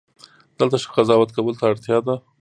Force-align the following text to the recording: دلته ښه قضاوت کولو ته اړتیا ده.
دلته 0.59 0.75
ښه 0.81 0.89
قضاوت 0.97 1.29
کولو 1.35 1.57
ته 1.59 1.63
اړتیا 1.71 1.97
ده. 2.07 2.15